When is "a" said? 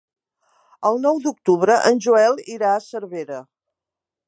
2.79-2.83